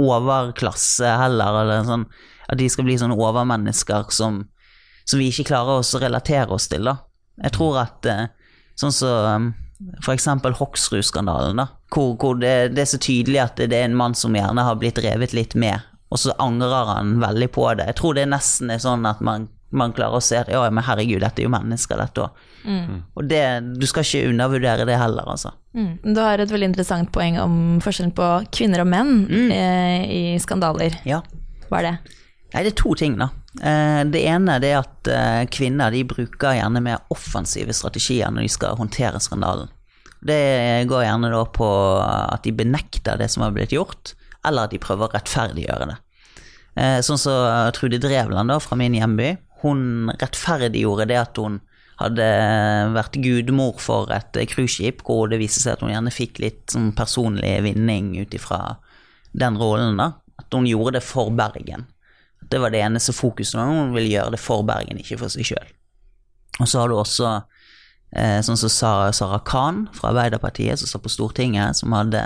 [0.00, 2.06] overklasse heller, eller sånn
[2.48, 4.40] at de skal bli sånne overmennesker som,
[5.04, 6.96] som vi ikke klarer oss å relatere oss til, da.
[7.44, 8.24] Jeg tror at uh,
[8.78, 9.50] sånn som så, um,
[10.02, 10.28] f.eks.
[10.58, 11.68] Hoksrud-skandalen, da.
[11.94, 14.78] Hvor, hvor det, det, er så tydelig at det er en mann som gjerne har
[14.80, 17.88] blitt revet litt med, og så angrer han veldig på det.
[17.90, 20.86] Jeg tror det nesten er sånn at man, man klarer å se at ja, men
[20.86, 22.42] herregud, dette er jo mennesker, dette òg.
[22.64, 23.00] Mm.
[23.18, 23.44] Og det,
[23.76, 25.52] du skal ikke undervurdere det heller, altså.
[25.76, 25.96] Mm.
[26.06, 29.48] Du har et veldig interessant poeng om forskjellen på kvinner og menn mm.
[29.52, 31.00] eh, i skandaler.
[31.08, 31.20] Ja.
[31.68, 31.96] Hva er det?
[32.54, 33.32] Nei, det er to ting, da.
[33.58, 38.52] Eh, det ene er at eh, kvinner de bruker gjerne mer offensive strategier når de
[38.54, 39.72] skal håndtere skandalen.
[40.24, 41.66] Det går gjerne da på
[42.00, 44.14] at de benekter det som har blitt gjort,
[44.46, 45.96] eller at de prøver å rettferdiggjøre det.
[46.78, 49.34] Eh, sånn som så Trude Drevland da, fra min hjemby.
[49.64, 51.58] Hun rettferdiggjorde det at hun
[51.98, 52.26] hadde
[52.94, 56.92] vært gudmor for et cruiseskip, hvor det viste seg at hun gjerne fikk litt sånn
[56.96, 58.78] personlig vinning ut ifra
[59.34, 60.12] den rollen, da.
[60.38, 61.86] At hun gjorde det for Bergen.
[62.50, 63.60] Det var det eneste fokuset.
[63.60, 65.74] Hun ville gjøre det for Bergen, ikke for seg sjøl.
[66.60, 67.30] Og så har du også
[68.14, 72.22] eh, sånn som Sara, Sara Khan fra Arbeiderpartiet, som satt på Stortinget, som hadde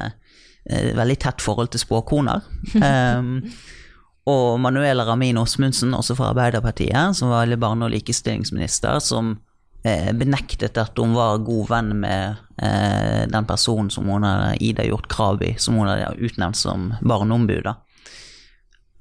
[0.68, 2.44] eh, veldig tett forhold til spåkoner.
[2.76, 3.38] um,
[4.32, 9.38] og Manuela Ramin Osmundsen, også fra Arbeiderpartiet, som var barne- og likestillingsminister, som
[9.84, 14.84] eh, benektet at hun var god venn med eh, den personen som hun hadde, Ida
[14.84, 17.64] Hjort Krabi, som hun hadde utnevnt som barneombud.
[17.64, 17.78] da.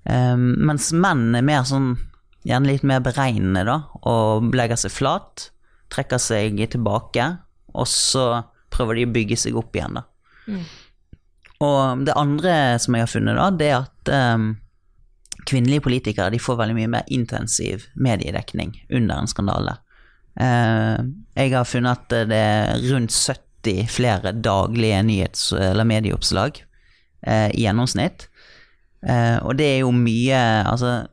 [0.08, 1.96] Um, mens menn er mer sånn,
[2.48, 5.50] gjerne litt mer beregnende, da, og legger seg flat,
[5.91, 7.26] trekker seg tilbake,
[7.76, 8.28] og så
[8.74, 10.06] prøver de å bygge seg opp igjen, da.
[11.65, 14.48] Og det andre som jeg har funnet, da, det er at um,
[15.48, 19.76] kvinnelige politikere de får veldig mye mer intensiv mediedekning under en skandale.
[20.38, 21.02] Uh,
[21.38, 26.62] jeg har funnet at det er rundt 70 flere daglige nyhets- eller medieoppslag
[27.28, 28.30] uh, i gjennomsnitt.
[29.08, 31.08] Eh, og det er jo mye Altså,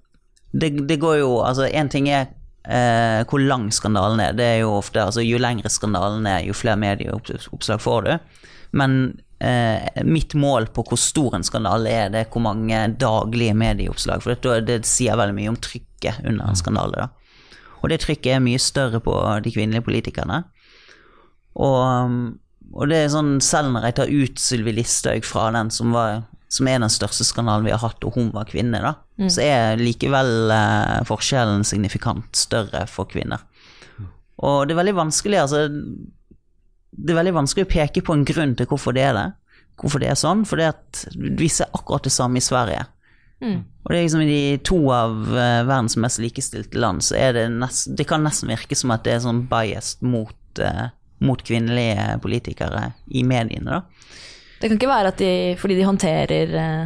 [0.50, 2.32] det, det går jo Altså, én ting er
[2.66, 4.32] eh, hvor lang skandalen er.
[4.34, 8.42] Det er jo ofte Altså, jo lengre skandalen er, jo flere medieoppslag får du.
[8.74, 8.98] Men
[9.38, 14.24] eh, mitt mål på hvor stor en skandale er, det er hvor mange daglige medieoppslag.
[14.24, 17.06] For det, det sier veldig mye om trykket under en skandale.
[17.06, 17.60] da.
[17.82, 20.42] Og det trykket er mye større på de kvinnelige politikerne.
[21.54, 22.14] Og,
[22.72, 26.24] og det er sånn, selv når jeg tar ut Sylvi Listhaug fra den som, var,
[26.54, 28.94] som er den største skandalen vi har hatt, og hun var kvinne, da,
[29.26, 33.42] så er likevel eh, forskjellen signifikant større for kvinner.
[34.44, 35.68] Og det er veldig vanskelig, altså
[36.94, 39.28] Det er veldig vanskelig å peke på en grunn til hvorfor det er det.
[39.80, 40.44] Hvorfor det er sånn.
[40.46, 40.62] For
[41.14, 42.84] vi ser akkurat det samme i Sverige.
[43.84, 47.34] Og det er liksom i de to av uh, verdens mest likestilte land, så er
[47.36, 50.86] det nest, Det kan nesten virke som at det er sånn biased mot, uh,
[51.24, 54.22] mot kvinnelige politikere i mediene, da.
[54.64, 56.84] Det kan ikke være at de, fordi de håndterer eh,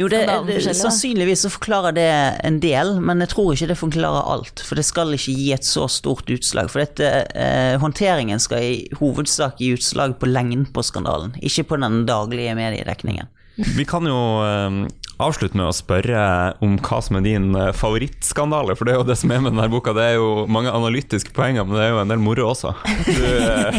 [0.00, 2.08] Jo, det, det, sannsynligvis så forklarer det
[2.48, 4.62] en del, men jeg tror ikke det forklarer alt.
[4.66, 6.72] For det skal ikke gi et så stort utslag.
[6.72, 7.06] For dette,
[7.38, 12.56] eh, håndteringen skal i hovedsak gi utslag på lengden på skandalen, ikke på den daglige
[12.58, 13.30] mediedekningen.
[13.76, 14.80] Vi kan jo eh,
[15.22, 16.20] avslutte med å spørre
[16.64, 19.52] om hva som er din eh, favorittskandale, for det er jo det som er med
[19.54, 19.94] denne boka.
[19.96, 22.74] Det er jo mange analytiske poenger, men det er jo en del moro også.
[23.06, 23.70] Du, eh,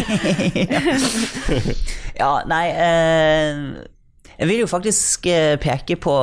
[2.22, 3.62] Ja, nei eh,
[4.38, 6.16] Jeg vil jo faktisk eh, peke på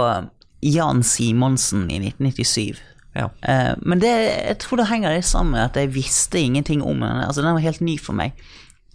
[0.64, 2.78] Jan Simonsen i 1997.
[3.18, 3.28] ja.
[3.42, 4.10] Eh, men det,
[4.48, 7.22] jeg tror det henger litt sammen med at jeg visste ingenting om den.
[7.24, 8.34] Altså, den var helt ny for meg.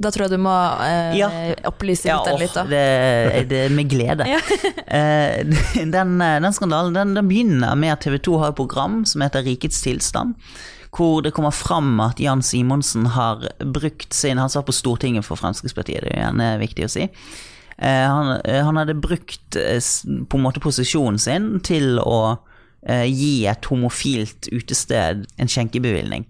[0.04, 1.30] Da tror jeg du må eh, Ja.
[1.70, 2.66] opplyse Ja, den litt, da.
[2.70, 4.28] det, det med glede.
[4.34, 4.40] Ja.
[4.94, 5.44] Eh,
[5.90, 9.46] den, den skandalen den, den begynner med at TV 2 har et program som heter
[9.48, 10.36] Rikets tilstand.
[10.94, 15.40] Hvor det kommer fram at Jan Simonsen har brukt sin Han satt på Stortinget for
[15.42, 17.08] Fremskrittspartiet, det er gjerne viktig å si.
[17.78, 19.80] Eh, han, han hadde brukt eh,
[20.30, 22.38] på en måte posisjonen sin til å
[22.86, 26.28] eh, gi et homofilt utested en skjenkebevilgning.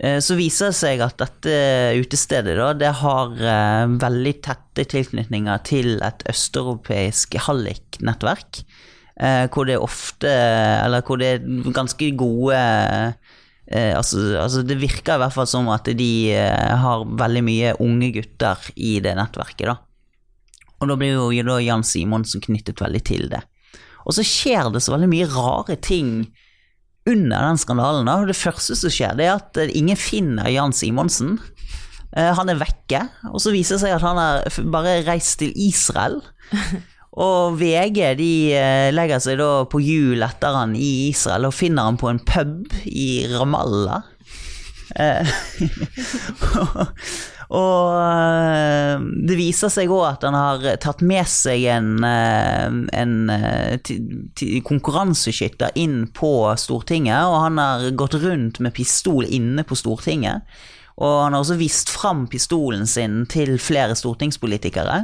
[0.00, 1.56] Eh, Så viser det seg at dette
[2.00, 8.62] utestedet da, det har eh, veldig tette tilknytninger til et østeuropeisk halliknettverk.
[9.20, 12.56] Eh, hvor det ofte Eller hvor det er ganske gode
[13.68, 18.70] altså, altså Det virker i hvert fall som at de har veldig mye unge gutter
[18.80, 19.68] i det nettverket.
[19.68, 19.76] da.
[20.80, 23.42] Og da blir jo da Jan Simonsen knyttet veldig til det.
[24.08, 26.24] Og så skjer det så veldig mye rare ting
[27.08, 28.06] under den skandalen.
[28.08, 28.18] da.
[28.28, 31.38] Det første som skjer, det er at eh, ingen finner Jan Simonsen.
[32.16, 35.52] Eh, Han er vekke, og så viser det seg at han har bare reist til
[35.56, 36.20] Israel.
[37.20, 41.88] Og VG de eh, legger seg da på hjul etter han i Israel og finner
[41.88, 44.06] han på en pub i Ramallah.
[47.50, 53.14] Og eh, det viser seg òg at han har tatt med seg en, eh, en
[53.34, 60.46] eh, konkurranseskytter inn på Stortinget, og han har gått rundt med pistol inne på Stortinget.
[61.00, 64.98] Og han har også vist fram pistolen sin til flere stortingspolitikere.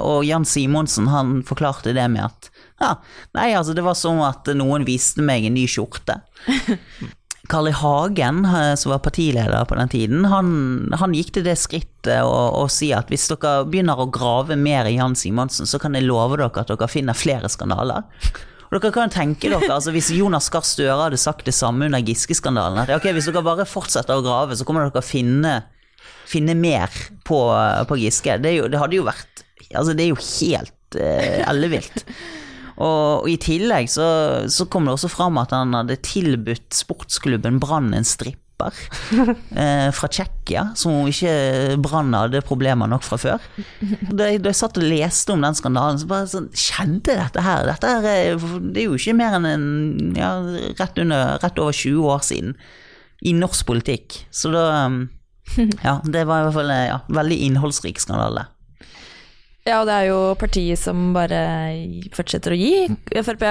[0.00, 2.48] Og Jan Simonsen han forklarte det med at
[2.80, 2.94] ja,
[3.36, 6.16] nei, altså det var som at noen viste meg en ny skjorte.
[7.50, 7.72] Carl I.
[7.74, 10.52] Hagen, eh, som var partileder på den tiden, han,
[11.00, 14.94] han gikk til det skrittet å, si at hvis dere begynner å grave mer i
[14.96, 18.06] Jan Simonsen, så kan jeg love dere at dere finner flere skandaler.
[18.70, 22.04] Og dere kan tenke dere, altså Hvis Jonas Gahr Støre hadde sagt det samme under
[22.06, 25.56] Giske-skandalen at ok, Hvis dere bare fortsetter å grave, så kommer dere å finne,
[26.30, 26.94] finne mer
[27.26, 27.40] på,
[27.90, 28.38] på Giske.
[28.38, 29.42] Det, jo, det hadde jo vært
[29.74, 32.04] Altså, det er jo helt eh, ellevilt.
[32.80, 34.06] Og, og i tillegg så,
[34.48, 38.76] så kom det også fram at han hadde tilbudt sportsklubben Brann en stripper
[39.62, 43.46] eh, fra Tsjekkia, som om ikke Brann hadde problemer nok fra før.
[44.10, 47.44] Da jeg, da jeg satt og leste om den skandalen, så bare sånn Skjedde dette
[47.44, 47.64] her?
[47.68, 49.66] Dette her er, det er jo ikke mer enn en,
[50.16, 50.34] ja,
[50.80, 52.54] rett, under, rett over 20 år siden
[53.20, 54.22] i norsk politikk.
[54.32, 54.64] Så da
[55.86, 58.46] Ja, det var i hvert fall en ja, veldig innholdsrik skandale.
[59.68, 61.40] Ja, og det er jo partiet som bare
[62.16, 62.88] fortsetter å gi.
[63.12, 63.44] Frp,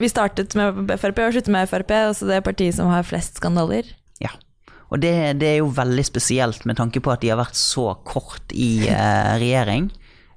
[0.00, 3.40] vi startet med Frp og slutter med Frp, altså det er partiet som har flest
[3.40, 3.88] skandaler.
[4.22, 4.32] Ja.
[4.90, 7.92] Og det, det er jo veldig spesielt med tanke på at de har vært så
[8.08, 9.90] kort i eh, regjering.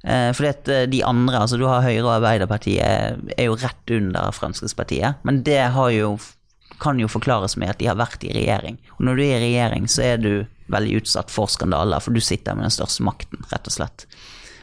[0.03, 3.95] Eh, fordi at eh, de andre, altså du har Høyre og Arbeiderpartiet, er jo rett
[3.95, 5.23] under Fremskrittspartiet.
[5.23, 6.17] Men det har jo,
[6.83, 8.81] kan jo forklares med at de har vært i regjering.
[8.97, 10.31] Og når du er i regjering, så er du
[10.73, 14.07] veldig utsatt for skandaler, for du sitter med den største makten, rett og slett.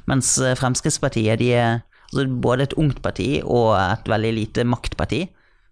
[0.08, 1.80] Mens eh, Fremskrittspartiet de er
[2.10, 5.24] altså både et ungt parti og et veldig lite maktparti,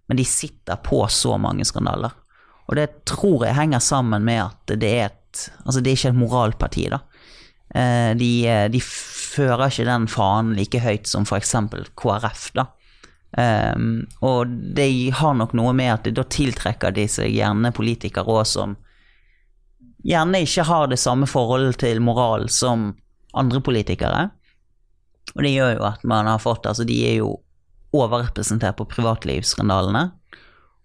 [0.09, 2.14] men de sitter på så mange skandaler.
[2.68, 6.09] Og det tror jeg henger sammen med at det er et Altså, det er ikke
[6.09, 6.99] et moralparti, da.
[7.76, 8.31] Eh, de,
[8.72, 11.53] de fører ikke den fanen like høyt som f.eks.
[12.01, 12.64] KrF, da.
[13.37, 14.89] Um, og det
[15.20, 18.72] har nok noe med at da tiltrekker de seg gjerne politikere òg som
[20.09, 22.95] gjerne ikke har det samme forholdet til moral som
[23.37, 24.29] andre politikere.
[25.35, 27.35] Og det gjør jo at man har fått Altså, de er jo
[27.97, 30.09] overrepresentert på privatlivsskandalene.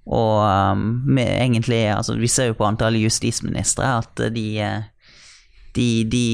[0.03, 4.47] Og um, egentlig Altså, vi ser jo på antallet justisministre at de,
[5.75, 6.25] de, de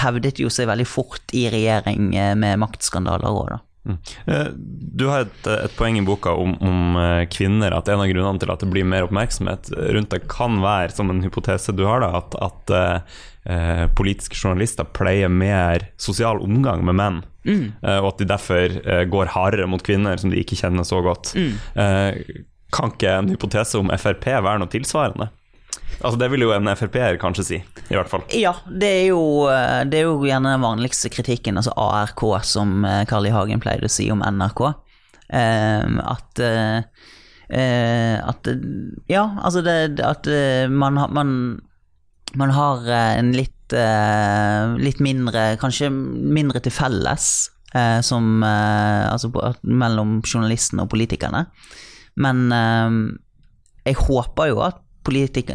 [0.00, 3.62] hevdet jo seg veldig fort i regjering med maktskandaler òg, da.
[3.84, 3.98] Mm.
[4.96, 6.96] Du har et, et, poeng i boka om, om,
[7.32, 10.94] kvinner, at en av grunnene til at det blir mer oppmerksomhet rundt det, kan være,
[10.96, 12.74] som en hypotese du har, da, at, at
[13.44, 17.22] eh, politiske journalister pleier mer sosial omgang med menn.
[17.44, 17.64] Mm.
[17.82, 21.02] Eh, og at de derfor eh, går hardere mot kvinner som de ikke kjenner så
[21.04, 21.34] godt.
[21.36, 21.54] Mm.
[22.74, 25.28] kan ikke en hypotese om Frp være noe tilsvarende?
[26.00, 28.24] Altså Det vil jo en Frp-er kanskje si, i hvert fall.
[28.34, 29.46] Ja, det er, jo,
[29.88, 33.32] det er jo gjerne den vanligste kritikken, altså ARK, som Carl I.
[33.34, 34.66] Hagen pleide å si om NRK.
[35.34, 36.82] Um, at uh,
[38.28, 38.48] At
[39.08, 40.28] Ja, altså det, at
[40.70, 41.30] man, man,
[42.36, 47.28] man har en litt, uh, litt mindre Kanskje mindre til felles
[47.72, 49.32] uh, som Altså
[49.62, 51.46] mellom journalistene og politikerne.
[52.20, 52.46] Men
[53.84, 54.83] jeg håper jo at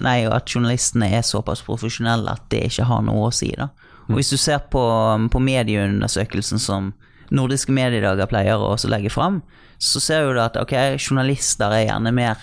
[0.02, 3.52] nei, at journalistene er såpass profesjonelle at det ikke har noe å si.
[3.58, 3.70] da.
[4.10, 4.84] Og Hvis du ser på,
[5.32, 6.94] på medieundersøkelsen som
[7.30, 9.42] nordiske mediedager pleier å legge fram,
[9.78, 12.42] så ser du at ok, journalister er gjerne mer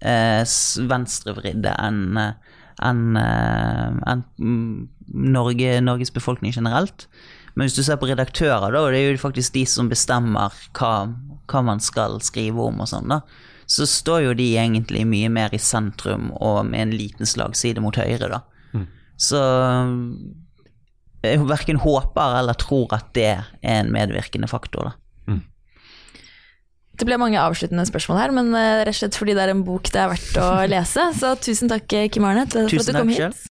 [0.00, 0.42] eh,
[0.90, 2.20] venstrevridde enn
[2.80, 4.22] en, en
[5.10, 7.08] Norge, Norges befolkning generelt.
[7.52, 10.54] Men hvis du ser på redaktører, da, og det er jo faktisk de som bestemmer
[10.78, 11.10] hva,
[11.50, 13.20] hva man skal skrive om og sånn, da
[13.70, 17.94] så står jo de egentlig mye mer i sentrum og med en liten slagside mot
[17.94, 18.40] høyre, da.
[18.74, 18.86] Mm.
[19.20, 19.42] Så
[21.22, 24.96] jeg verken håper eller tror at det er en medvirkende faktor, da.
[25.30, 25.44] Mm.
[26.98, 29.64] Det ble mange avsluttende spørsmål her, men uh, rett og slett fordi det er en
[29.64, 31.06] bok det er verdt å lese.
[31.20, 33.22] Så tusen takk, Kim Arne, for at du kom hit.
[33.22, 33.49] Selv.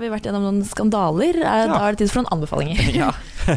[0.00, 1.38] Vi vært gjennom noen skandaler.
[1.42, 1.60] Ja.
[1.70, 2.82] Da er det tid for noen anbefalinger.
[3.02, 3.12] ja,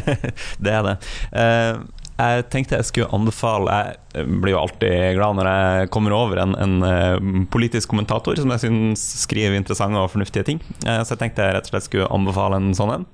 [0.64, 0.94] det er det.
[1.32, 1.82] Uh,
[2.12, 3.72] jeg tenkte jeg skulle anbefale
[4.12, 8.52] Jeg blir jo alltid glad når jeg kommer over en, en uh, politisk kommentator som
[8.54, 10.62] jeg syns skriver interessante og fornuftige ting.
[10.84, 13.08] Uh, så jeg tenkte jeg rett og slett skulle anbefale en sånn en.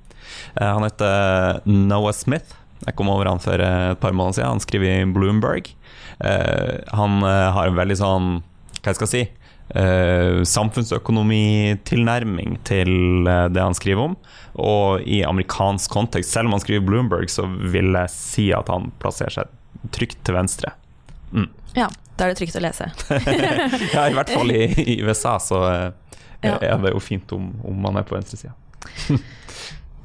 [0.59, 2.57] han heter Noah Smith.
[2.85, 4.53] Jeg kom over han for et par måneder siden.
[4.53, 5.73] Han skriver i Bloomberg.
[6.19, 8.25] han har en veldig sånn
[8.79, 9.21] Hva jeg skal si
[9.69, 12.89] Uh, samfunnsøkonomitilnærming til
[13.27, 14.15] uh, det han skriver om.
[14.57, 18.91] Og i amerikansk kontekst, selv om han skriver Bloomberg, så vil jeg si at han
[19.01, 19.45] plasserer seg
[19.93, 20.71] trygt til venstre.
[21.29, 21.49] Mm.
[21.77, 22.85] Ja, da er det trygt å lese.
[23.93, 25.89] ja, i hvert fall i, i USA så uh,
[26.41, 26.57] ja.
[26.57, 28.53] er det jo fint om, om man er på venstresida.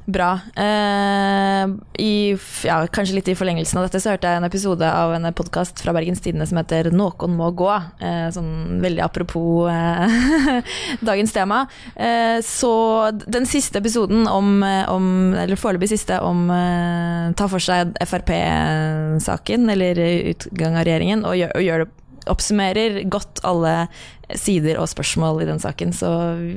[0.05, 0.39] Bra.
[0.55, 5.15] Eh, i, ja, kanskje litt i forlengelsen av dette så hørte jeg en episode av
[5.15, 7.79] en podkast fra Bergens Tidende som heter 'Nåkon må gå'.
[8.05, 10.61] Eh, sånn veldig apropos eh,
[11.09, 11.65] dagens tema.
[11.95, 17.57] Eh, så den siste episoden om, eh, om eller foreløpig siste, om eh, ta for
[17.57, 21.91] seg Frp-saken, eller utgang av regjeringen, og gjør, og gjør det
[22.29, 23.87] oppsummerer godt alle
[24.33, 25.93] sider og spørsmål i den saken.
[25.93, 26.09] Så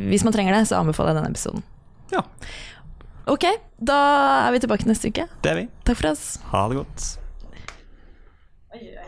[0.09, 1.63] hvis man trenger det, så anbefaler jeg denne episoden.
[2.13, 2.25] Ja.
[3.29, 3.45] Ok,
[3.85, 3.97] da
[4.47, 5.27] er vi tilbake neste uke.
[5.45, 5.67] Det er vi.
[5.85, 6.25] Takk for oss.
[6.53, 7.09] Ha det godt.
[8.73, 9.08] Oi, oi.